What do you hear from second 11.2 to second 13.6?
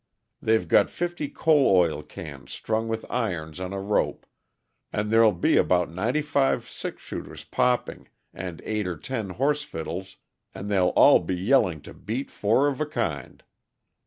yelling to beat four of a kind.